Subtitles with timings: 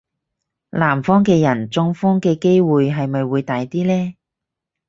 [0.71, 4.15] 南方嘅人中風嘅機會係咪會大啲呢?